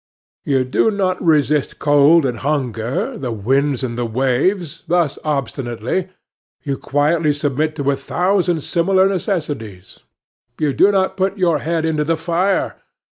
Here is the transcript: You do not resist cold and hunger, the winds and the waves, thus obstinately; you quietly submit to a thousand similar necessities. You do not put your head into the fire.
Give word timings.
You 0.45 0.63
do 0.63 0.89
not 0.89 1.23
resist 1.23 1.77
cold 1.77 2.25
and 2.25 2.39
hunger, 2.39 3.19
the 3.19 3.31
winds 3.31 3.83
and 3.83 3.99
the 3.99 4.03
waves, 4.07 4.83
thus 4.87 5.19
obstinately; 5.23 6.07
you 6.63 6.75
quietly 6.79 7.35
submit 7.35 7.75
to 7.75 7.91
a 7.91 7.95
thousand 7.95 8.61
similar 8.63 9.07
necessities. 9.07 9.99
You 10.57 10.73
do 10.73 10.91
not 10.91 11.17
put 11.17 11.37
your 11.37 11.59
head 11.59 11.85
into 11.85 12.03
the 12.03 12.17
fire. 12.17 12.77